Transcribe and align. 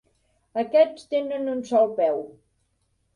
Aquests 0.61 1.05
tenen 1.11 1.51
un 1.51 1.61
sol 1.73 1.93
peu. 1.99 2.17